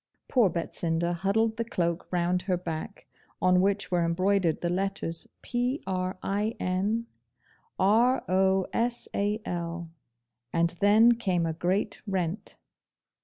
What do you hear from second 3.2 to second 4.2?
on which were